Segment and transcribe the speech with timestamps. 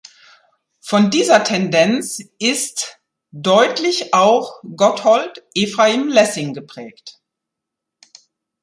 [0.79, 2.97] Von dieser Tendenz ist
[3.31, 7.19] deutlich auch Gotthold Ephraim Lessing geprägt.